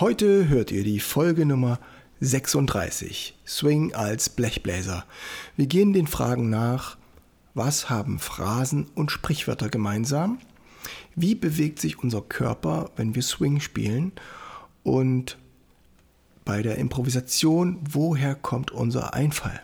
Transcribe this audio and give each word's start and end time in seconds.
Heute 0.00 0.48
hört 0.48 0.70
ihr 0.70 0.84
die 0.84 1.00
Folge 1.00 1.44
Nummer 1.44 1.80
36, 2.20 3.36
Swing 3.44 3.94
als 3.94 4.28
Blechbläser. 4.28 5.04
Wir 5.56 5.66
gehen 5.66 5.92
den 5.92 6.06
Fragen 6.06 6.48
nach, 6.48 6.96
was 7.54 7.90
haben 7.90 8.20
Phrasen 8.20 8.86
und 8.94 9.10
Sprichwörter 9.10 9.68
gemeinsam? 9.68 10.38
Wie 11.16 11.34
bewegt 11.34 11.80
sich 11.80 11.98
unser 11.98 12.20
Körper, 12.20 12.92
wenn 12.94 13.16
wir 13.16 13.22
Swing 13.22 13.58
spielen? 13.58 14.12
Und 14.84 15.36
bei 16.44 16.62
der 16.62 16.78
Improvisation, 16.78 17.80
woher 17.90 18.36
kommt 18.36 18.70
unser 18.70 19.14
Einfall? 19.14 19.60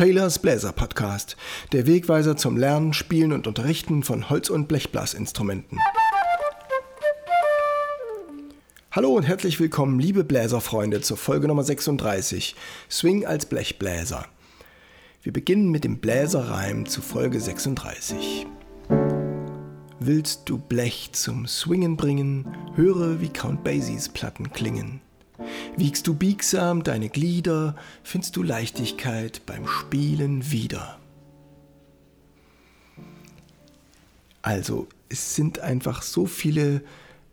Taylors 0.00 0.38
Bläser 0.38 0.72
Podcast, 0.72 1.36
der 1.72 1.86
Wegweiser 1.86 2.34
zum 2.34 2.56
Lernen, 2.56 2.94
Spielen 2.94 3.32
und 3.32 3.46
Unterrichten 3.46 4.02
von 4.02 4.30
Holz- 4.30 4.48
und 4.48 4.66
Blechblasinstrumenten. 4.66 5.78
Hallo 8.92 9.10
und 9.10 9.24
herzlich 9.24 9.60
willkommen, 9.60 10.00
liebe 10.00 10.24
Bläserfreunde, 10.24 11.02
zur 11.02 11.18
Folge 11.18 11.48
Nummer 11.48 11.64
36, 11.64 12.56
Swing 12.90 13.26
als 13.26 13.44
Blechbläser. 13.44 14.24
Wir 15.22 15.34
beginnen 15.34 15.68
mit 15.68 15.84
dem 15.84 15.98
Bläserreim 15.98 16.86
zu 16.86 17.02
Folge 17.02 17.38
36. 17.38 18.46
Willst 19.98 20.48
du 20.48 20.56
Blech 20.56 21.10
zum 21.12 21.46
Swingen 21.46 21.98
bringen, 21.98 22.46
höre, 22.74 23.20
wie 23.20 23.28
Count 23.28 23.64
Basies 23.64 24.08
Platten 24.08 24.50
klingen. 24.50 25.02
Wiegst 25.76 26.06
du 26.06 26.14
biegsam 26.14 26.82
deine 26.82 27.08
Glieder, 27.08 27.76
findest 28.02 28.36
du 28.36 28.42
Leichtigkeit 28.42 29.42
beim 29.46 29.66
Spielen 29.66 30.50
wieder. 30.50 30.98
Also, 34.42 34.88
es 35.08 35.34
sind 35.34 35.60
einfach 35.60 36.02
so 36.02 36.26
viele 36.26 36.82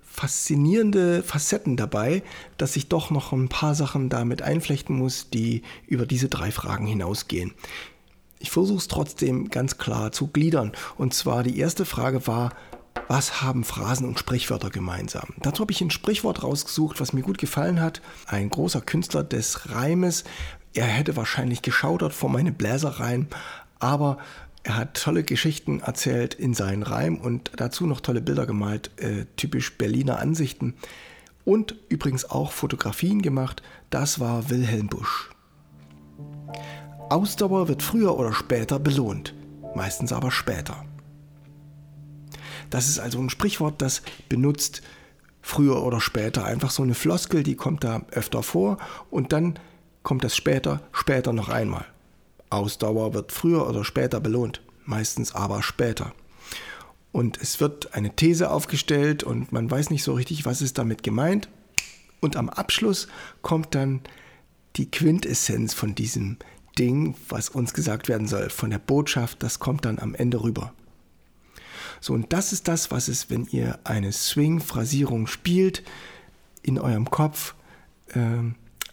faszinierende 0.02 1.24
Facetten 1.24 1.78
dabei, 1.78 2.24
dass 2.58 2.76
ich 2.76 2.88
doch 2.88 3.12
noch 3.12 3.34
ein 3.34 3.50
paar 3.50 3.76
Sachen 3.76 4.10
damit 4.10 4.42
einflechten 4.42 4.98
muss, 4.98 5.30
die 5.30 5.62
über 5.86 6.06
diese 6.06 6.28
drei 6.28 6.52
Fragen 6.52 6.88
hinausgehen. 6.88 7.54
Ich 8.40 8.52
versuche 8.52 8.80
es 8.80 8.88
trotzdem 8.88 9.50
ganz 9.50 9.78
klar 9.78 10.12
zu 10.12 10.28
gliedern. 10.28 10.72
Und 10.98 11.14
zwar 11.14 11.44
die 11.44 11.58
erste 11.58 11.86
Frage 11.86 12.28
war, 12.28 12.54
was 13.08 13.42
haben 13.42 13.64
Phrasen 13.64 14.08
und 14.08 14.20
Sprichwörter 14.20 14.70
gemeinsam? 14.70 15.30
Dazu 15.42 15.62
habe 15.62 15.72
ich 15.72 15.82
ein 15.82 15.92
Sprichwort 15.92 16.44
rausgesucht, 16.44 17.00
was 17.00 17.14
mir 17.14 17.22
gut 17.22 17.38
gefallen 17.38 17.82
hat. 17.82 18.02
Ein 18.26 18.50
großer 18.50 18.82
Künstler 18.82 19.24
des 19.24 19.72
Reimes. 19.72 20.24
Er 20.74 20.86
hätte 20.86 21.16
wahrscheinlich 21.16 21.62
geschaudert 21.62 22.14
vor 22.14 22.30
meine 22.30 22.52
Bläsereien, 22.52 23.28
aber 23.80 24.18
er 24.64 24.76
hat 24.76 25.02
tolle 25.02 25.24
Geschichten 25.24 25.80
erzählt 25.80 26.34
in 26.34 26.54
seinen 26.54 26.84
Reim 26.84 27.18
und 27.18 27.52
dazu 27.56 27.88
noch 27.88 28.02
tolle 28.02 28.22
Bilder 28.22 28.46
gemalt, 28.46 28.92
äh, 28.98 29.26
typisch 29.38 29.78
Berliner 29.78 30.20
Ansichten. 30.20 30.74
Und 31.46 31.76
übrigens 31.88 32.30
auch 32.30 32.52
Fotografien 32.52 33.22
gemacht. 33.22 33.64
Das 33.90 34.20
war 34.20 34.50
Wilhelm 34.50 34.88
Busch. 34.88 35.30
Ausdauer 37.10 37.70
wird 37.70 37.82
früher 37.82 38.18
oder 38.18 38.34
später 38.34 38.80
belohnt, 38.80 39.34
meistens 39.74 40.12
aber 40.12 40.32
später. 40.32 40.84
Das 42.70 42.88
ist 42.88 43.00
also 43.00 43.20
ein 43.20 43.30
Sprichwort, 43.30 43.82
das 43.82 44.02
benutzt 44.30 44.82
früher 45.42 45.84
oder 45.84 46.02
später 46.02 46.46
einfach 46.46 46.72
so 46.72 46.84
eine 46.84 46.94
Floskel, 46.94 47.44
die 47.44 47.56
kommt 47.56 47.84
da 47.84 48.02
öfter 48.12 48.44
vor 48.44 48.78
und 49.10 49.32
dann 49.32 49.60
kommt 50.04 50.24
das 50.24 50.36
später, 50.36 50.82
später 50.92 51.34
noch 51.34 51.50
einmal. 51.50 51.86
Ausdauer 52.50 53.14
wird 53.14 53.32
früher 53.32 53.68
oder 53.68 53.84
später 53.84 54.20
belohnt, 54.20 54.62
meistens 54.86 55.34
aber 55.34 55.64
später. 55.64 56.14
Und 57.12 57.42
es 57.42 57.60
wird 57.60 57.94
eine 57.94 58.16
These 58.16 58.52
aufgestellt 58.52 59.24
und 59.24 59.52
man 59.52 59.70
weiß 59.70 59.90
nicht 59.90 60.04
so 60.04 60.14
richtig, 60.14 60.46
was 60.46 60.62
ist 60.62 60.78
damit 60.78 61.04
gemeint. 61.04 61.50
Und 62.20 62.36
am 62.36 62.50
Abschluss 62.50 63.08
kommt 63.42 63.76
dann 63.76 64.02
die 64.76 64.92
Quintessenz 64.92 65.74
von 65.74 65.96
diesem 65.96 66.38
Ding, 66.78 67.16
was 67.30 67.50
uns 67.50 67.74
gesagt 67.74 68.08
werden 68.08 68.28
soll, 68.28 68.50
von 68.50 68.70
der 68.70 68.80
Botschaft, 68.80 69.42
das 69.42 69.60
kommt 69.60 69.86
dann 69.86 70.00
am 70.00 70.14
Ende 70.14 70.44
rüber. 70.44 70.74
So, 72.00 72.14
und 72.14 72.34
das 72.34 72.54
ist 72.54 72.68
das, 72.68 72.92
was 72.92 73.08
es, 73.08 73.30
wenn 73.30 73.46
ihr 73.46 73.80
eine 73.84 74.12
Swing-Phrasierung 74.12 75.28
spielt, 75.28 75.84
in 76.62 76.80
eurem 76.80 77.10
Kopf 77.10 77.56
äh, 78.14 78.20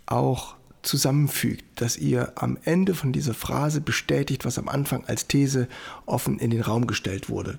auch 0.06 0.56
zusammenfügt, 0.82 1.64
dass 1.80 1.96
ihr 1.96 2.32
am 2.36 2.58
Ende 2.64 2.94
von 2.94 3.12
dieser 3.12 3.34
Phrase 3.34 3.80
bestätigt, 3.80 4.44
was 4.44 4.58
am 4.58 4.68
Anfang 4.68 5.04
als 5.06 5.26
These 5.26 5.68
offen 6.06 6.38
in 6.38 6.50
den 6.50 6.60
Raum 6.60 6.86
gestellt 6.86 7.28
wurde. 7.28 7.58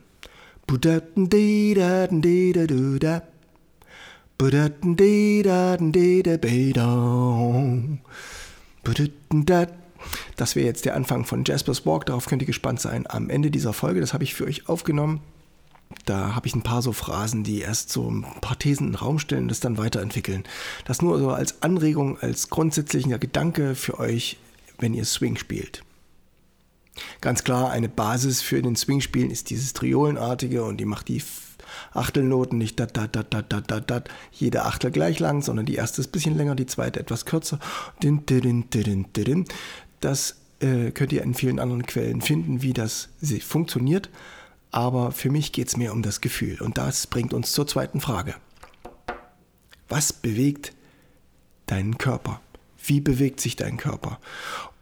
Das 10.35 10.56
wäre 10.56 10.66
jetzt 10.66 10.85
der 10.85 10.95
Anfang 10.95 11.25
von 11.25 11.44
Jasper's 11.45 11.85
Walk, 11.85 12.06
darauf 12.06 12.25
könnt 12.25 12.41
ihr 12.41 12.47
gespannt 12.47 12.79
sein. 12.79 13.06
Am 13.07 13.29
Ende 13.29 13.50
dieser 13.51 13.73
Folge, 13.73 14.01
das 14.01 14.13
habe 14.13 14.23
ich 14.23 14.35
für 14.35 14.45
euch 14.45 14.67
aufgenommen. 14.69 15.22
Da 16.06 16.35
habe 16.35 16.47
ich 16.47 16.56
ein 16.56 16.61
paar 16.61 16.81
so 16.81 16.91
Phrasen, 16.91 17.44
die 17.44 17.61
erst 17.61 17.91
so 17.91 18.09
ein 18.09 18.25
paar 18.41 18.59
Thesen 18.59 18.88
in 18.88 18.91
den 18.94 19.00
Raum 19.00 19.19
stellen 19.19 19.44
und 19.44 19.47
das 19.50 19.59
dann 19.59 19.78
weiterentwickeln. 19.78 20.44
Das 20.85 21.01
nur 21.01 21.17
so 21.19 21.31
als 21.31 21.61
Anregung, 21.63 22.19
als 22.19 22.50
grundsätzlicher 22.50 23.17
Gedanke 23.17 23.75
für 23.75 24.00
euch, 24.00 24.38
wenn 24.78 24.94
ihr 24.94 25.06
Swing 25.06 25.38
spielt. 25.38 25.83
Ganz 27.22 27.44
klar, 27.44 27.72
eine 27.72 27.89
Basis 27.89 28.41
für 28.41 28.61
den 28.61 28.75
Swing-Spielen 28.75 29.31
ist 29.31 29.50
dieses 29.50 29.73
Triolenartige 29.73 30.63
und 30.63 30.78
die 30.78 30.85
macht 30.85 31.07
die 31.07 31.22
Achtelnoten 31.91 32.57
nicht 32.57 32.79
dat, 32.79 32.95
dat, 32.95 33.16
dat, 33.16 33.31
dat, 33.31 33.50
dat, 33.50 33.89
dat, 33.89 34.09
jede 34.31 34.63
Achtel 34.63 34.91
gleich 34.91 35.19
lang, 35.19 35.41
sondern 35.41 35.66
die 35.66 35.75
erste 35.75 36.01
ist 36.01 36.09
ein 36.09 36.12
bisschen 36.12 36.38
länger, 36.38 36.56
die 36.56 36.67
zweite 36.67 37.00
etwas 37.00 37.25
kürzer. 37.25 37.59
Das 40.00 40.35
äh, 40.59 40.91
könnt 40.91 41.13
ihr 41.13 41.23
in 41.23 41.33
vielen 41.33 41.59
anderen 41.59 41.85
Quellen 41.85 42.22
finden, 42.22 42.62
wie 42.62 42.73
das 42.73 43.09
funktioniert 43.41 44.09
aber 44.75 45.13
für 45.13 45.31
mich 45.31 45.53
geht 45.53 45.69
es 45.69 45.78
mehr 45.78 45.94
um 45.94 46.02
das 46.02 46.19
Gefühl. 46.19 46.62
Und 46.62 46.78
das 46.78 47.08
bringt 47.08 47.34
uns 47.34 47.53
zur 47.53 47.66
zweiten 47.66 48.02
Frage. 48.02 48.36
Was 49.88 50.12
bewegt 50.12 50.74
deinen 51.66 51.97
Körper? 51.97 52.41
Wie 52.86 53.00
bewegt 53.00 53.40
sich 53.40 53.56
dein 53.56 53.78
Körper? 53.78 54.19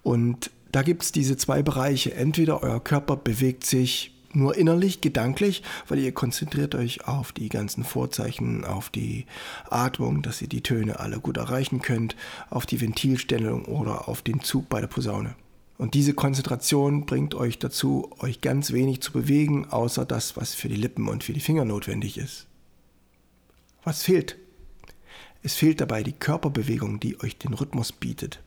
Und 0.01 0.49
da 0.71 0.81
gibt 0.81 1.03
es 1.03 1.11
diese 1.11 1.37
zwei 1.37 1.61
Bereiche. 1.61 2.15
Entweder 2.15 2.63
euer 2.63 2.83
Körper 2.83 3.15
bewegt 3.15 3.67
sich 3.67 4.15
nur 4.31 4.57
innerlich, 4.57 4.99
gedanklich, 5.01 5.61
weil 5.87 5.99
ihr 5.99 6.11
konzentriert 6.11 6.73
euch 6.73 7.07
auf 7.07 7.31
die 7.31 7.49
ganzen 7.49 7.83
Vorzeichen, 7.83 8.65
auf 8.65 8.89
die 8.89 9.27
Atmung, 9.69 10.23
dass 10.23 10.41
ihr 10.41 10.49
die 10.49 10.63
Töne 10.63 10.99
alle 10.99 11.19
gut 11.19 11.37
erreichen 11.37 11.83
könnt, 11.83 12.15
auf 12.49 12.65
die 12.65 12.81
Ventilstellung 12.81 13.65
oder 13.65 14.09
auf 14.09 14.23
den 14.23 14.41
Zug 14.41 14.69
bei 14.69 14.81
der 14.81 14.87
Posaune. 14.87 15.35
Und 15.77 15.95
diese 15.95 16.13
Konzentration 16.13 17.05
bringt 17.05 17.35
euch 17.35 17.59
dazu, 17.59 18.11
euch 18.19 18.41
ganz 18.41 18.71
wenig 18.71 19.01
zu 19.01 19.11
bewegen, 19.11 19.65
außer 19.69 20.05
das, 20.05 20.37
was 20.37 20.53
für 20.53 20.69
die 20.69 20.75
Lippen 20.75 21.07
und 21.07 21.23
für 21.23 21.33
die 21.33 21.39
Finger 21.39 21.65
notwendig 21.65 22.17
ist. 22.17 22.47
Was 23.83 24.03
fehlt? 24.03 24.37
Es 25.41 25.55
fehlt 25.55 25.81
dabei 25.81 26.03
die 26.03 26.13
Körperbewegung, 26.13 26.99
die 26.99 27.19
euch 27.21 27.37
den 27.37 27.53
Rhythmus 27.53 27.91
bietet. 27.91 28.41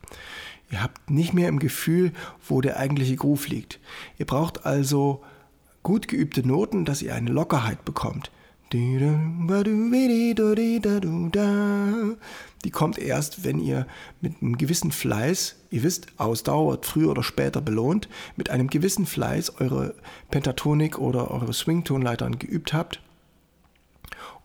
Ihr 0.71 0.81
habt 0.81 1.09
nicht 1.09 1.33
mehr 1.33 1.47
im 1.47 1.59
Gefühl, 1.59 2.11
wo 2.47 2.59
der 2.61 2.77
eigentliche 2.77 3.15
Groove 3.15 3.47
liegt. 3.47 3.79
Ihr 4.17 4.25
braucht 4.25 4.65
also 4.65 5.23
gut 5.83 6.07
geübte 6.07 6.45
Noten, 6.45 6.85
dass 6.85 7.01
ihr 7.01 7.13
eine 7.13 7.31
Lockerheit 7.31 7.85
bekommt. 7.85 8.31
Die 12.67 12.71
kommt 12.71 12.97
erst, 12.97 13.45
wenn 13.45 13.59
ihr 13.59 13.87
mit 14.19 14.41
einem 14.41 14.57
gewissen 14.57 14.91
Fleiß, 14.91 15.55
ihr 15.71 15.83
wisst, 15.83 16.07
Ausdauer 16.17 16.71
wird 16.71 16.85
früher 16.85 17.11
oder 17.11 17.23
später 17.23 17.61
belohnt, 17.61 18.09
mit 18.35 18.49
einem 18.49 18.67
gewissen 18.67 19.05
Fleiß 19.05 19.61
eure 19.61 19.95
Pentatonik 20.31 20.99
oder 20.99 21.31
eure 21.31 21.53
Swingtonleitern 21.53 22.39
geübt 22.39 22.73
habt. 22.73 22.99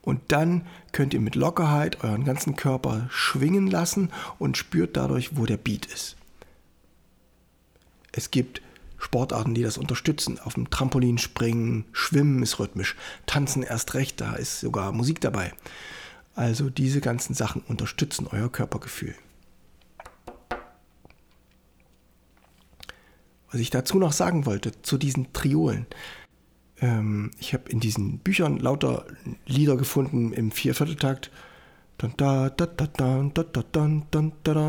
Und 0.02 0.20
dann 0.28 0.64
könnt 0.92 1.14
ihr 1.14 1.20
mit 1.20 1.34
Lockerheit 1.34 2.04
euren 2.04 2.22
ganzen 2.22 2.54
Körper 2.54 3.08
schwingen 3.10 3.66
lassen 3.66 4.12
und 4.38 4.56
spürt 4.56 4.96
dadurch, 4.96 5.36
wo 5.36 5.44
der 5.44 5.56
Beat 5.56 5.86
ist. 5.86 6.16
Es 8.12 8.30
gibt 8.30 8.62
Sportarten, 8.98 9.52
die 9.52 9.64
das 9.64 9.78
unterstützen. 9.78 10.38
Auf 10.38 10.54
dem 10.54 10.70
Trampolin 10.70 11.18
springen, 11.18 11.86
schwimmen 11.90 12.40
ist 12.44 12.60
rhythmisch, 12.60 12.94
tanzen 13.26 13.64
erst 13.64 13.94
recht, 13.94 14.20
da 14.20 14.34
ist 14.34 14.60
sogar 14.60 14.92
Musik 14.92 15.20
dabei. 15.20 15.52
Also 16.34 16.70
diese 16.70 17.00
ganzen 17.00 17.34
Sachen 17.34 17.62
unterstützen 17.62 18.26
euer 18.30 18.50
Körpergefühl. 18.50 19.14
Was 23.50 23.60
ich 23.60 23.70
dazu 23.70 23.98
noch 23.98 24.12
sagen 24.12 24.46
wollte, 24.46 24.72
zu 24.82 24.96
diesen 24.96 25.32
Triolen. 25.34 25.86
Ähm, 26.80 27.30
ich 27.38 27.52
habe 27.52 27.70
in 27.70 27.80
diesen 27.80 28.18
Büchern 28.18 28.56
lauter 28.58 29.04
Lieder 29.46 29.76
gefunden 29.76 30.32
im 30.32 30.50
Viervierteltakt 30.50 31.30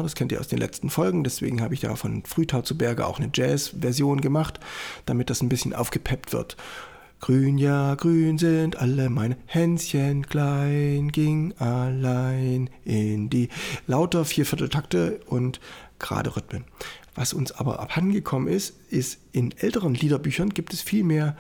Das 0.04 0.16
kennt 0.16 0.32
ihr 0.32 0.40
aus 0.40 0.48
den 0.48 0.60
letzten 0.60 0.90
Folgen, 0.92 1.24
deswegen 1.24 1.62
habe 1.62 1.74
ich 1.74 1.80
da 1.80 1.96
von 1.96 2.24
Frühtau 2.26 2.62
zu 2.62 2.78
Berge 2.78 3.08
auch 3.08 3.18
eine 3.18 3.32
Jazz-Version 3.34 4.22
gemacht, 4.22 4.60
damit 5.06 5.32
das 5.32 5.42
ein 5.42 5.50
bisschen 5.50 5.74
aufgepeppt 5.74 6.32
wird. 6.32 6.58
Grün, 7.24 7.58
ja, 7.58 7.96
grün 7.96 8.38
sind 8.38 8.76
alle 8.76 9.10
meine 9.10 9.38
Hänschen, 9.46 10.28
klein 10.28 11.08
ging 11.08 11.54
allein 11.58 12.70
in 12.84 13.30
die 13.30 13.48
lauter 13.88 14.26
Viervierteltakte 14.26 15.22
und 15.28 15.62
gerade 16.00 16.36
Rhythmen. 16.36 16.66
Was 17.16 17.32
uns 17.32 17.54
aber 17.54 17.80
abhandengekommen 17.80 18.50
ist, 18.54 18.76
ist, 18.90 19.20
in 19.32 19.54
älteren 19.58 19.94
Liederbüchern 19.94 20.50
gibt 20.50 20.74
es 20.74 20.82
viel 20.82 21.06
mehr 21.06 21.38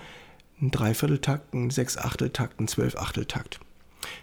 einen 0.61 0.71
Dreivierteltakt, 0.71 1.53
Sechsachteltakt, 1.73 2.69
Zwölfachteltakt. 2.69 3.59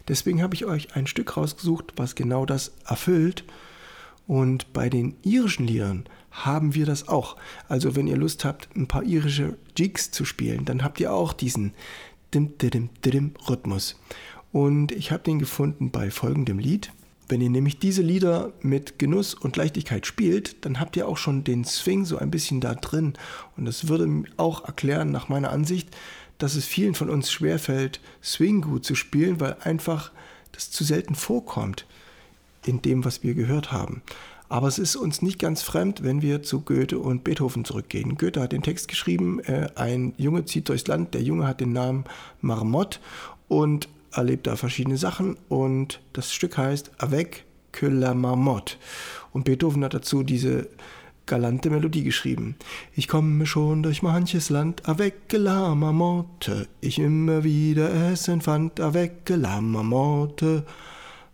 Deswegen 0.08 0.40
habe 0.40 0.54
ich 0.54 0.64
euch 0.64 0.96
ein 0.96 1.06
Stück 1.06 1.36
rausgesucht, 1.36 1.92
was 1.96 2.14
genau 2.14 2.46
das 2.46 2.72
erfüllt. 2.86 3.44
Und 4.26 4.72
bei 4.72 4.88
den 4.88 5.14
irischen 5.24 5.66
Liedern 5.66 6.06
haben 6.30 6.74
wir 6.74 6.86
das 6.86 7.08
auch. 7.08 7.36
Also 7.68 7.96
wenn 7.96 8.06
ihr 8.06 8.16
Lust 8.16 8.44
habt, 8.44 8.68
ein 8.76 8.86
paar 8.86 9.02
irische 9.02 9.56
Jigs 9.76 10.10
zu 10.10 10.24
spielen, 10.24 10.64
dann 10.64 10.82
habt 10.82 11.00
ihr 11.00 11.12
auch 11.12 11.32
diesen 11.32 11.74
dim, 12.34 12.56
dim, 12.58 12.90
dim, 13.04 13.34
Rhythmus. 13.48 13.96
Und 14.52 14.92
ich 14.92 15.12
habe 15.12 15.22
den 15.22 15.38
gefunden 15.38 15.90
bei 15.90 16.10
folgendem 16.10 16.58
Lied. 16.58 16.92
Wenn 17.28 17.40
ihr 17.40 17.50
nämlich 17.50 17.78
diese 17.78 18.02
Lieder 18.02 18.52
mit 18.60 18.98
Genuss 18.98 19.34
und 19.34 19.56
Leichtigkeit 19.56 20.04
spielt, 20.04 20.64
dann 20.64 20.80
habt 20.80 20.96
ihr 20.96 21.06
auch 21.06 21.16
schon 21.16 21.44
den 21.44 21.64
Swing 21.64 22.04
so 22.04 22.18
ein 22.18 22.30
bisschen 22.30 22.60
da 22.60 22.74
drin. 22.74 23.14
Und 23.56 23.66
das 23.66 23.86
würde 23.86 24.24
auch 24.36 24.64
erklären, 24.64 25.12
nach 25.12 25.28
meiner 25.28 25.50
Ansicht, 25.50 25.96
dass 26.38 26.56
es 26.56 26.66
vielen 26.66 26.94
von 26.94 27.08
uns 27.08 27.30
schwerfällt, 27.30 28.00
Swing 28.22 28.62
gut 28.62 28.84
zu 28.84 28.96
spielen, 28.96 29.38
weil 29.38 29.56
einfach 29.60 30.10
das 30.52 30.70
zu 30.72 30.82
selten 30.82 31.14
vorkommt 31.14 31.86
in 32.66 32.82
dem, 32.82 33.04
was 33.04 33.22
wir 33.22 33.34
gehört 33.34 33.70
haben. 33.70 34.02
Aber 34.50 34.66
es 34.66 34.80
ist 34.80 34.96
uns 34.96 35.22
nicht 35.22 35.38
ganz 35.38 35.62
fremd, 35.62 36.02
wenn 36.02 36.22
wir 36.22 36.42
zu 36.42 36.60
Goethe 36.62 36.98
und 36.98 37.22
Beethoven 37.22 37.64
zurückgehen. 37.64 38.18
Goethe 38.18 38.40
hat 38.40 38.50
den 38.50 38.62
Text 38.62 38.88
geschrieben, 38.88 39.38
äh, 39.44 39.68
ein 39.76 40.12
Junge 40.16 40.44
zieht 40.44 40.68
durchs 40.68 40.88
Land, 40.88 41.14
der 41.14 41.22
Junge 41.22 41.46
hat 41.46 41.60
den 41.60 41.72
Namen 41.72 42.04
Marmot 42.40 43.00
und 43.46 43.88
erlebt 44.12 44.48
da 44.48 44.56
verschiedene 44.56 44.96
Sachen 44.96 45.36
und 45.48 46.00
das 46.12 46.32
Stück 46.32 46.58
heißt 46.58 46.90
Avec 46.98 47.44
que 47.70 47.86
la 47.86 48.12
Marmotte. 48.12 48.74
Und 49.32 49.44
Beethoven 49.44 49.84
hat 49.84 49.94
dazu 49.94 50.24
diese 50.24 50.68
galante 51.26 51.70
Melodie 51.70 52.02
geschrieben. 52.02 52.56
Ich 52.96 53.06
komme 53.06 53.46
schon 53.46 53.84
durch 53.84 54.02
manches 54.02 54.50
Land, 54.50 54.88
avec 54.88 55.32
la 55.32 55.76
Marmotte, 55.76 56.66
ich 56.80 56.98
immer 56.98 57.44
wieder 57.44 58.10
Essen 58.10 58.40
fand, 58.40 58.80
avec 58.80 59.28
la 59.28 59.60
Marmotte. 59.60 60.64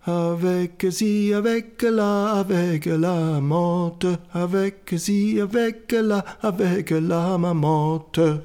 Avec 0.07 0.87
sie, 0.89 1.33
avec 1.33 1.81
la, 1.81 2.31
avec 2.31 2.85
la 2.85 3.41
Marmotte, 3.41 4.07
avec 4.31 4.93
sie, 4.95 5.41
avec 5.41 5.91
la, 5.91 6.23
avec 6.41 6.91
la 6.91 7.37
Marmotte. 7.37 8.41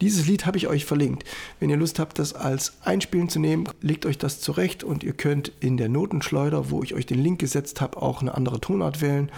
Dieses 0.00 0.26
Lied 0.26 0.46
habe 0.46 0.56
ich 0.56 0.68
euch 0.68 0.86
verlinkt. 0.86 1.24
Wenn 1.60 1.68
ihr 1.68 1.76
Lust 1.76 1.98
habt, 1.98 2.18
das 2.18 2.32
als 2.32 2.80
Einspielen 2.80 3.28
zu 3.28 3.40
nehmen, 3.40 3.68
legt 3.82 4.06
euch 4.06 4.16
das 4.16 4.40
zurecht 4.40 4.84
und 4.84 5.04
ihr 5.04 5.12
könnt 5.12 5.52
in 5.60 5.76
der 5.76 5.90
Notenschleuder, 5.90 6.70
wo 6.70 6.82
ich 6.82 6.94
euch 6.94 7.04
den 7.04 7.22
Link 7.22 7.38
gesetzt 7.38 7.82
habe, 7.82 8.00
auch 8.00 8.22
eine 8.22 8.34
andere 8.34 8.58
Tonart 8.58 9.02
wählen 9.02 9.30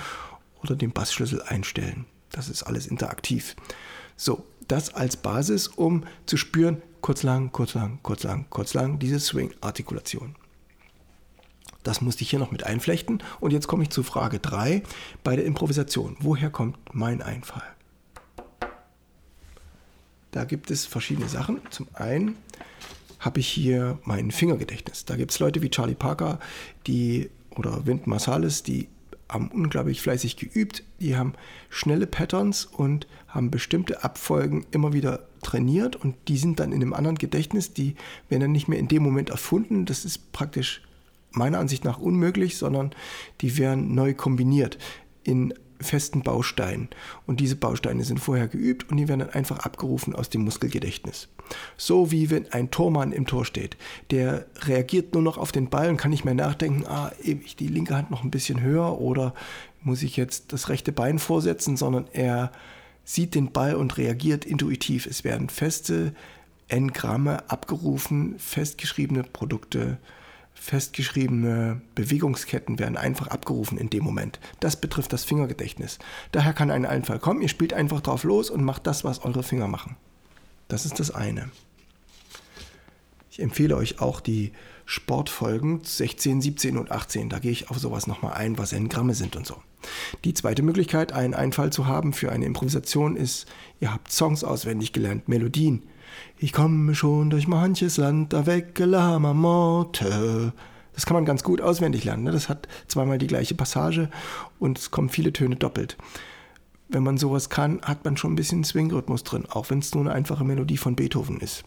oder 0.62 0.76
den 0.76 0.92
Bassschlüssel 0.92 1.42
einstellen. 1.42 2.04
Das 2.30 2.48
ist 2.48 2.62
alles 2.62 2.86
interaktiv. 2.86 3.56
So, 4.16 4.44
das 4.68 4.94
als 4.94 5.16
Basis, 5.16 5.66
um 5.66 6.04
zu 6.26 6.36
spüren, 6.36 6.80
kurz 7.00 7.24
lang, 7.24 7.50
kurz 7.50 7.74
lang, 7.74 7.98
kurz 8.04 8.22
lang, 8.22 8.46
kurz 8.48 8.74
lang, 8.74 9.00
diese 9.00 9.18
Swing-Artikulation. 9.18 10.36
Das 11.88 12.02
musste 12.02 12.22
ich 12.22 12.28
hier 12.28 12.38
noch 12.38 12.50
mit 12.50 12.64
einflechten. 12.64 13.22
Und 13.40 13.50
jetzt 13.50 13.66
komme 13.66 13.82
ich 13.82 13.88
zu 13.88 14.02
Frage 14.02 14.40
3 14.40 14.82
bei 15.24 15.36
der 15.36 15.46
Improvisation. 15.46 16.18
Woher 16.20 16.50
kommt 16.50 16.76
mein 16.92 17.22
Einfall? 17.22 17.62
Da 20.30 20.44
gibt 20.44 20.70
es 20.70 20.84
verschiedene 20.84 21.30
Sachen. 21.30 21.62
Zum 21.70 21.86
einen 21.94 22.36
habe 23.20 23.40
ich 23.40 23.48
hier 23.48 23.98
mein 24.04 24.32
Fingergedächtnis. 24.32 25.06
Da 25.06 25.16
gibt 25.16 25.30
es 25.30 25.38
Leute 25.38 25.62
wie 25.62 25.70
Charlie 25.70 25.94
Parker, 25.94 26.40
die 26.86 27.30
oder 27.56 27.86
Wind 27.86 28.06
Marsalis, 28.06 28.62
die 28.62 28.88
haben 29.26 29.48
unglaublich 29.48 30.02
fleißig 30.02 30.36
geübt. 30.36 30.82
Die 31.00 31.16
haben 31.16 31.32
schnelle 31.70 32.06
Patterns 32.06 32.66
und 32.66 33.06
haben 33.28 33.50
bestimmte 33.50 34.04
Abfolgen 34.04 34.66
immer 34.72 34.92
wieder 34.92 35.26
trainiert 35.42 35.96
und 35.96 36.16
die 36.28 36.36
sind 36.36 36.60
dann 36.60 36.72
in 36.72 36.82
einem 36.82 36.92
anderen 36.92 37.16
Gedächtnis. 37.16 37.72
Die 37.72 37.96
werden 38.28 38.42
dann 38.42 38.52
nicht 38.52 38.68
mehr 38.68 38.78
in 38.78 38.88
dem 38.88 39.02
Moment 39.02 39.30
erfunden. 39.30 39.86
Das 39.86 40.04
ist 40.04 40.32
praktisch 40.32 40.82
meiner 41.30 41.58
Ansicht 41.58 41.84
nach 41.84 41.98
unmöglich, 41.98 42.56
sondern 42.56 42.92
die 43.40 43.58
werden 43.58 43.94
neu 43.94 44.14
kombiniert 44.14 44.78
in 45.24 45.54
festen 45.80 46.22
Bausteinen. 46.22 46.88
Und 47.26 47.40
diese 47.40 47.56
Bausteine 47.56 48.04
sind 48.04 48.18
vorher 48.18 48.48
geübt 48.48 48.90
und 48.90 48.96
die 48.96 49.08
werden 49.08 49.20
dann 49.20 49.30
einfach 49.30 49.60
abgerufen 49.60 50.14
aus 50.14 50.28
dem 50.28 50.42
Muskelgedächtnis. 50.42 51.28
So 51.76 52.10
wie 52.10 52.30
wenn 52.30 52.52
ein 52.52 52.70
Tormann 52.70 53.12
im 53.12 53.26
Tor 53.26 53.44
steht. 53.44 53.76
Der 54.10 54.46
reagiert 54.62 55.14
nur 55.14 55.22
noch 55.22 55.38
auf 55.38 55.52
den 55.52 55.70
Ball 55.70 55.88
und 55.88 55.96
kann 55.96 56.10
nicht 56.10 56.24
mehr 56.24 56.34
nachdenken, 56.34 56.84
ah, 56.86 57.12
ich 57.22 57.56
die 57.56 57.68
linke 57.68 57.96
Hand 57.96 58.10
noch 58.10 58.24
ein 58.24 58.30
bisschen 58.30 58.60
höher 58.60 59.00
oder 59.00 59.34
muss 59.82 60.02
ich 60.02 60.16
jetzt 60.16 60.52
das 60.52 60.68
rechte 60.68 60.92
Bein 60.92 61.18
vorsetzen, 61.18 61.76
sondern 61.76 62.06
er 62.12 62.52
sieht 63.04 63.34
den 63.34 63.52
Ball 63.52 63.74
und 63.74 63.96
reagiert 63.96 64.44
intuitiv. 64.44 65.06
Es 65.06 65.24
werden 65.24 65.48
feste 65.48 66.14
N-Gramme 66.68 67.48
abgerufen, 67.48 68.34
festgeschriebene 68.38 69.22
Produkte 69.22 69.98
Festgeschriebene 70.60 71.80
Bewegungsketten 71.94 72.78
werden 72.78 72.96
einfach 72.96 73.28
abgerufen 73.28 73.78
in 73.78 73.90
dem 73.90 74.04
Moment. 74.04 74.40
Das 74.60 74.76
betrifft 74.76 75.12
das 75.12 75.24
Fingergedächtnis. 75.24 75.98
Daher 76.32 76.52
kann 76.52 76.70
ein 76.70 76.84
Einfall 76.84 77.18
kommen, 77.18 77.42
ihr 77.42 77.48
spielt 77.48 77.72
einfach 77.72 78.00
drauf 78.00 78.24
los 78.24 78.50
und 78.50 78.64
macht 78.64 78.86
das, 78.86 79.04
was 79.04 79.24
eure 79.24 79.42
Finger 79.42 79.68
machen. 79.68 79.96
Das 80.66 80.84
ist 80.84 81.00
das 81.00 81.10
eine. 81.10 81.50
Ich 83.30 83.40
empfehle 83.40 83.76
euch 83.76 84.00
auch 84.00 84.20
die 84.20 84.52
Sportfolgen 84.90 85.80
16, 85.84 86.40
17 86.40 86.78
und 86.78 86.90
18. 86.90 87.28
Da 87.28 87.40
gehe 87.40 87.50
ich 87.50 87.68
auf 87.68 87.78
sowas 87.78 88.06
nochmal 88.06 88.32
ein, 88.32 88.56
was 88.56 88.72
N-Gramme 88.72 89.12
sind 89.12 89.36
und 89.36 89.46
so. 89.46 89.56
Die 90.24 90.32
zweite 90.32 90.62
Möglichkeit, 90.62 91.12
einen 91.12 91.34
Einfall 91.34 91.70
zu 91.70 91.86
haben 91.86 92.14
für 92.14 92.32
eine 92.32 92.46
Improvisation, 92.46 93.14
ist, 93.14 93.44
ihr 93.80 93.92
habt 93.92 94.10
Songs 94.10 94.44
auswendig 94.44 94.94
gelernt, 94.94 95.28
Melodien. 95.28 95.82
Ich 96.38 96.54
komme 96.54 96.94
schon 96.94 97.28
durch 97.28 97.46
manches 97.46 97.98
Land, 97.98 98.32
da 98.32 98.46
weg 98.46 98.78
la 98.78 99.18
Marmotte. 99.18 100.54
Das 100.94 101.04
kann 101.04 101.16
man 101.16 101.26
ganz 101.26 101.44
gut 101.44 101.60
auswendig 101.60 102.04
lernen. 102.04 102.22
Ne? 102.22 102.32
Das 102.32 102.48
hat 102.48 102.66
zweimal 102.86 103.18
die 103.18 103.26
gleiche 103.26 103.54
Passage 103.54 104.08
und 104.58 104.78
es 104.78 104.90
kommen 104.90 105.10
viele 105.10 105.34
Töne 105.34 105.56
doppelt. 105.56 105.98
Wenn 106.88 107.02
man 107.02 107.18
sowas 107.18 107.50
kann, 107.50 107.82
hat 107.82 108.06
man 108.06 108.16
schon 108.16 108.32
ein 108.32 108.36
bisschen 108.36 108.64
Swing-Rhythmus 108.64 109.22
drin, 109.22 109.44
auch 109.50 109.68
wenn 109.68 109.80
es 109.80 109.94
nur 109.94 110.04
eine 110.04 110.14
einfache 110.14 110.44
Melodie 110.44 110.78
von 110.78 110.96
Beethoven 110.96 111.40
ist. 111.40 111.64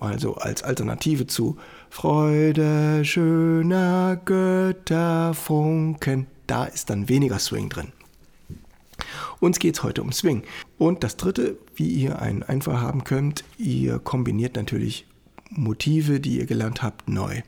Also 0.00 0.36
als 0.36 0.62
Alternative 0.62 1.26
zu 1.26 1.58
Freude 1.90 3.04
schöner 3.04 4.20
Götterfunken, 4.24 6.26
da 6.46 6.64
ist 6.64 6.90
dann 6.90 7.08
weniger 7.08 7.38
Swing 7.38 7.68
drin. 7.68 7.92
Uns 9.40 9.58
geht 9.58 9.76
es 9.76 9.82
heute 9.82 10.02
um 10.02 10.12
Swing. 10.12 10.42
Und 10.76 11.04
das 11.04 11.16
dritte, 11.16 11.56
wie 11.74 11.88
ihr 11.88 12.20
einen 12.20 12.42
Einfall 12.42 12.80
haben 12.80 13.04
könnt, 13.04 13.44
ihr 13.56 13.98
kombiniert 13.98 14.56
natürlich 14.56 15.06
Motive, 15.50 16.20
die 16.20 16.38
ihr 16.38 16.46
gelernt 16.46 16.82
habt, 16.82 17.08
neu. 17.08 17.42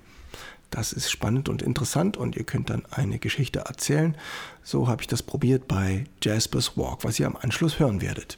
Das 0.70 0.92
ist 0.92 1.10
spannend 1.10 1.48
und 1.48 1.62
interessant 1.62 2.16
und 2.16 2.36
ihr 2.36 2.44
könnt 2.44 2.70
dann 2.70 2.84
eine 2.90 3.18
Geschichte 3.18 3.60
erzählen. 3.60 4.16
So 4.62 4.86
habe 4.86 5.02
ich 5.02 5.08
das 5.08 5.22
probiert 5.22 5.66
bei 5.66 6.04
Jasper's 6.22 6.76
Walk, 6.76 7.02
was 7.02 7.18
ihr 7.18 7.26
am 7.26 7.36
Anschluss 7.36 7.80
hören 7.80 8.00
werdet. 8.00 8.36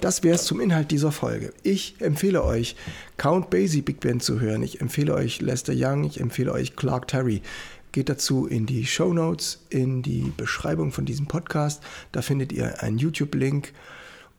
Das 0.00 0.22
wäre 0.22 0.36
es 0.36 0.44
zum 0.44 0.60
Inhalt 0.60 0.92
dieser 0.92 1.10
Folge. 1.10 1.52
Ich 1.64 1.96
empfehle 2.00 2.44
euch, 2.44 2.76
Count 3.16 3.50
Basie 3.50 3.82
Big 3.82 4.00
Band 4.00 4.22
zu 4.22 4.40
hören. 4.40 4.62
Ich 4.62 4.80
empfehle 4.80 5.12
euch 5.14 5.40
Lester 5.40 5.72
Young. 5.74 6.04
Ich 6.04 6.20
empfehle 6.20 6.52
euch 6.52 6.76
Clark 6.76 7.08
Terry. 7.08 7.42
Geht 7.90 8.08
dazu 8.08 8.46
in 8.46 8.66
die 8.66 8.86
Show 8.86 9.12
Notes, 9.12 9.64
in 9.70 10.02
die 10.02 10.32
Beschreibung 10.36 10.92
von 10.92 11.04
diesem 11.04 11.26
Podcast. 11.26 11.82
Da 12.12 12.22
findet 12.22 12.52
ihr 12.52 12.82
einen 12.82 12.98
YouTube-Link. 12.98 13.72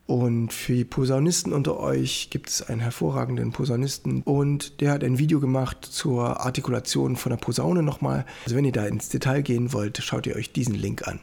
Und 0.05 0.53
für 0.53 0.73
die 0.73 0.85
Posaunisten 0.85 1.53
unter 1.53 1.79
euch 1.79 2.29
gibt 2.31 2.49
es 2.49 2.63
einen 2.63 2.79
hervorragenden 2.79 3.51
Posaunisten 3.51 4.23
und 4.23 4.81
der 4.81 4.91
hat 4.91 5.03
ein 5.03 5.19
Video 5.19 5.39
gemacht 5.39 5.85
zur 5.85 6.39
Artikulation 6.39 7.15
von 7.15 7.29
der 7.29 7.37
Posaune 7.37 7.83
nochmal. 7.83 8.25
Also 8.43 8.55
wenn 8.55 8.65
ihr 8.65 8.71
da 8.71 8.87
ins 8.87 9.09
Detail 9.09 9.43
gehen 9.43 9.71
wollt, 9.71 10.01
schaut 10.01 10.25
ihr 10.25 10.35
euch 10.35 10.51
diesen 10.51 10.73
Link 10.73 11.07
an. 11.07 11.19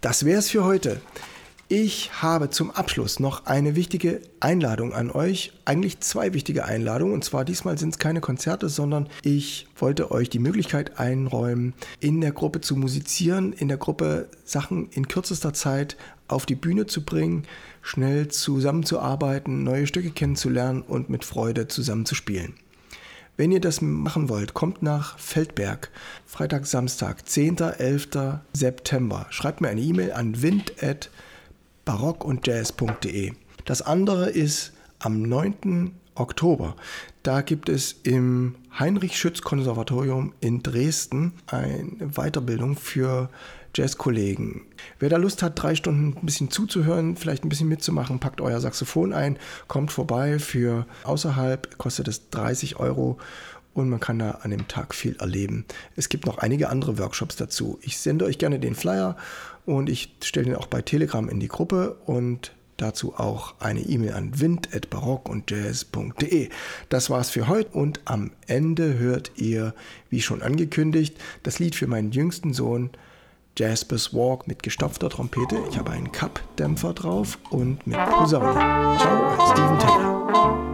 Das 0.00 0.24
wäre 0.24 0.38
es 0.38 0.48
für 0.48 0.62
heute. 0.62 1.00
Ich 1.72 2.20
habe 2.20 2.50
zum 2.50 2.72
Abschluss 2.72 3.20
noch 3.20 3.46
eine 3.46 3.76
wichtige 3.76 4.20
Einladung 4.40 4.92
an 4.92 5.08
euch. 5.08 5.52
Eigentlich 5.64 6.00
zwei 6.00 6.34
wichtige 6.34 6.64
Einladungen. 6.64 7.14
Und 7.14 7.22
zwar 7.22 7.44
diesmal 7.44 7.78
sind 7.78 7.90
es 7.90 7.98
keine 8.00 8.20
Konzerte, 8.20 8.68
sondern 8.68 9.08
ich 9.22 9.68
wollte 9.76 10.10
euch 10.10 10.28
die 10.28 10.40
Möglichkeit 10.40 10.98
einräumen, 10.98 11.74
in 12.00 12.20
der 12.20 12.32
Gruppe 12.32 12.60
zu 12.60 12.74
musizieren, 12.74 13.52
in 13.52 13.68
der 13.68 13.76
Gruppe 13.76 14.28
Sachen 14.44 14.88
in 14.90 15.06
kürzester 15.06 15.52
Zeit 15.52 15.96
auf 16.26 16.44
die 16.44 16.56
Bühne 16.56 16.86
zu 16.86 17.04
bringen, 17.04 17.44
schnell 17.82 18.26
zusammenzuarbeiten, 18.26 19.62
neue 19.62 19.86
Stücke 19.86 20.10
kennenzulernen 20.10 20.82
und 20.82 21.08
mit 21.08 21.24
Freude 21.24 21.68
zusammenzuspielen. 21.68 22.54
Wenn 23.36 23.52
ihr 23.52 23.60
das 23.60 23.80
machen 23.80 24.28
wollt, 24.28 24.54
kommt 24.54 24.82
nach 24.82 25.20
Feldberg. 25.20 25.92
Freitag, 26.26 26.66
Samstag, 26.66 27.28
10. 27.28 27.58
11. 27.58 28.08
September. 28.54 29.26
Schreibt 29.30 29.60
mir 29.60 29.68
eine 29.68 29.80
E-Mail 29.80 30.10
an 30.14 30.42
wind.barockundjazz.de. 31.86 33.32
Das 33.64 33.82
andere 33.82 34.30
ist 34.30 34.72
am 34.98 35.22
9. 35.22 35.92
Oktober. 36.14 36.76
Da 37.22 37.40
gibt 37.40 37.68
es 37.68 37.96
im 38.02 38.56
Heinrich-Schütz-Konservatorium 38.78 40.32
in 40.40 40.62
Dresden 40.62 41.32
eine 41.46 42.08
Weiterbildung 42.14 42.76
für 42.76 43.30
Jazzkollegen. 43.74 44.62
Wer 44.98 45.08
da 45.08 45.16
Lust 45.16 45.42
hat, 45.42 45.62
drei 45.62 45.74
Stunden 45.74 46.16
ein 46.20 46.26
bisschen 46.26 46.50
zuzuhören, 46.50 47.16
vielleicht 47.16 47.44
ein 47.44 47.48
bisschen 47.48 47.68
mitzumachen, 47.68 48.18
packt 48.18 48.40
euer 48.40 48.60
Saxophon 48.60 49.12
ein, 49.12 49.38
kommt 49.68 49.92
vorbei. 49.92 50.38
Für 50.38 50.86
außerhalb 51.04 51.78
kostet 51.78 52.08
es 52.08 52.30
30 52.30 52.76
Euro 52.76 53.18
und 53.72 53.88
man 53.88 54.00
kann 54.00 54.18
da 54.18 54.38
an 54.42 54.50
dem 54.50 54.66
Tag 54.66 54.94
viel 54.94 55.16
erleben. 55.16 55.64
Es 55.94 56.08
gibt 56.08 56.26
noch 56.26 56.38
einige 56.38 56.68
andere 56.68 56.98
Workshops 56.98 57.36
dazu. 57.36 57.78
Ich 57.82 57.98
sende 57.98 58.24
euch 58.24 58.38
gerne 58.38 58.58
den 58.58 58.74
Flyer 58.74 59.16
und 59.66 59.88
ich 59.88 60.14
stelle 60.22 60.46
den 60.46 60.56
auch 60.56 60.66
bei 60.66 60.82
Telegram 60.82 61.28
in 61.28 61.38
die 61.40 61.48
Gruppe 61.48 61.96
und 62.06 62.52
dazu 62.76 63.14
auch 63.16 63.54
eine 63.60 63.80
E-Mail 63.80 64.12
an 64.14 64.40
wind.barockundjazz.de. 64.40 66.48
Das 66.88 67.10
war's 67.10 67.30
für 67.30 67.48
heute 67.48 67.70
und 67.70 68.00
am 68.06 68.30
Ende 68.46 68.98
hört 68.98 69.32
ihr, 69.36 69.74
wie 70.08 70.22
schon 70.22 70.42
angekündigt, 70.42 71.16
das 71.42 71.58
Lied 71.58 71.74
für 71.74 71.86
meinen 71.86 72.12
jüngsten 72.12 72.54
Sohn 72.54 72.88
Jaspers 73.58 74.14
Walk 74.14 74.48
mit 74.48 74.62
gestopfter 74.62 75.10
Trompete. 75.10 75.58
Ich 75.70 75.76
habe 75.76 75.90
einen 75.90 76.12
Cup-Dämpfer 76.12 76.94
drauf 76.94 77.38
und 77.50 77.86
mit 77.86 77.98
Posaune. 78.06 78.54
Ciao, 78.98 79.52
Steven 79.52 79.78
Taylor. 79.78 80.69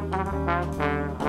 Música 0.00 1.27